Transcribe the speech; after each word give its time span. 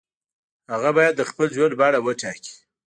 هغه 0.71 0.89
باید 0.97 1.13
د 1.17 1.21
خپل 1.29 1.47
ژوند 1.55 1.73
بڼه 1.79 1.99
وټاکي. 2.01 2.53